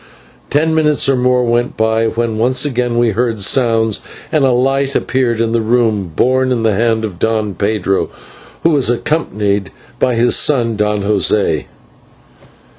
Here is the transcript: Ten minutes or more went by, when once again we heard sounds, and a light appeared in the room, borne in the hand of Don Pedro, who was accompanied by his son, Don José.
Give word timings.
Ten 0.49 0.73
minutes 0.73 1.07
or 1.07 1.15
more 1.15 1.43
went 1.43 1.77
by, 1.77 2.07
when 2.07 2.39
once 2.39 2.65
again 2.65 2.97
we 2.97 3.11
heard 3.11 3.39
sounds, 3.43 4.01
and 4.31 4.43
a 4.43 4.51
light 4.51 4.95
appeared 4.95 5.39
in 5.39 5.51
the 5.51 5.61
room, 5.61 6.11
borne 6.15 6.51
in 6.51 6.63
the 6.63 6.73
hand 6.73 7.05
of 7.05 7.19
Don 7.19 7.53
Pedro, 7.53 8.09
who 8.63 8.71
was 8.71 8.89
accompanied 8.89 9.69
by 9.99 10.15
his 10.15 10.35
son, 10.35 10.75
Don 10.75 11.03
José. 11.03 11.65